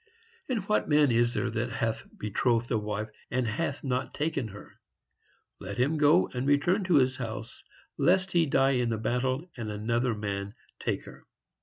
"And 0.49 0.63
what 0.67 0.89
man 0.89 1.11
is 1.11 1.35
there 1.35 1.51
that 1.51 1.69
hath 1.69 2.07
betrothed 2.17 2.71
a 2.71 2.77
wife, 2.79 3.09
and 3.29 3.45
hath 3.45 3.83
not 3.83 4.15
taken 4.15 4.47
her? 4.47 4.71
Let 5.59 5.77
him 5.77 5.95
go 5.99 6.25
and 6.29 6.47
return 6.47 6.77
unto 6.77 6.95
his 6.95 7.17
house, 7.17 7.63
lest 7.99 8.31
he 8.31 8.47
die 8.47 8.71
in 8.71 8.89
the 8.89 8.97
battle, 8.97 9.47
and 9.55 9.69
another 9.69 10.15
man 10.15 10.53
take 10.79 11.05
her." 11.05 11.27